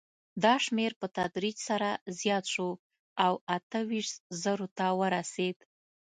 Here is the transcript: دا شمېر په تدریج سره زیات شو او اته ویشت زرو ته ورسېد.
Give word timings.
دا 0.43 0.53
شمېر 0.65 0.91
په 1.01 1.07
تدریج 1.17 1.57
سره 1.69 1.89
زیات 2.19 2.45
شو 2.53 2.69
او 3.25 3.33
اته 3.57 3.79
ویشت 3.89 4.15
زرو 4.41 4.67
ته 4.77 4.85
ورسېد. 4.99 5.57